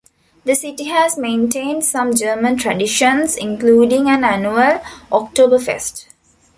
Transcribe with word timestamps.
The 0.45 0.55
city 0.55 0.85
has 0.85 1.15
maintained 1.15 1.85
some 1.85 2.15
German 2.15 2.57
traditions, 2.57 3.35
including 3.37 4.09
an 4.09 4.23
annual 4.23 4.81
Oktoberfest. 5.11 6.05